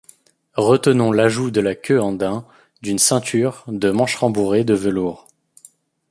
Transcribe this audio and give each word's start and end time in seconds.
Retenons 0.57 1.11
l'ajout 1.11 1.51
de 1.51 1.61
la 1.61 1.75
queue 1.75 2.01
en 2.01 2.11
daim, 2.13 2.43
d'une 2.81 2.97
ceinture, 2.97 3.63
de 3.67 3.91
manches 3.91 4.15
rembourrées 4.15 4.63
de 4.63 4.73
velours. 4.73 5.27